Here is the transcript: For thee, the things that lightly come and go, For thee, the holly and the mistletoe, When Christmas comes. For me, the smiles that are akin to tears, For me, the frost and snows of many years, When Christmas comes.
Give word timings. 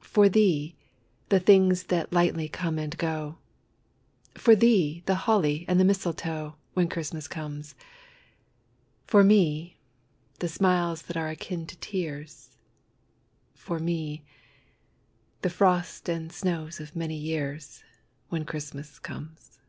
For 0.00 0.28
thee, 0.28 0.74
the 1.28 1.38
things 1.38 1.84
that 1.84 2.12
lightly 2.12 2.48
come 2.48 2.80
and 2.80 2.98
go, 2.98 3.38
For 4.34 4.56
thee, 4.56 5.04
the 5.06 5.14
holly 5.14 5.64
and 5.68 5.78
the 5.78 5.84
mistletoe, 5.84 6.56
When 6.74 6.88
Christmas 6.88 7.28
comes. 7.28 7.76
For 9.06 9.22
me, 9.22 9.78
the 10.40 10.48
smiles 10.48 11.02
that 11.02 11.16
are 11.16 11.28
akin 11.28 11.66
to 11.68 11.76
tears, 11.76 12.56
For 13.54 13.78
me, 13.78 14.24
the 15.42 15.48
frost 15.48 16.08
and 16.08 16.32
snows 16.32 16.80
of 16.80 16.96
many 16.96 17.14
years, 17.16 17.84
When 18.30 18.44
Christmas 18.44 18.98
comes. 18.98 19.60